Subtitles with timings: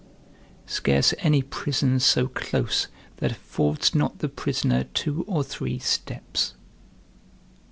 [0.65, 6.55] Scarce any prison so close that affords not the prisoner two or three steps.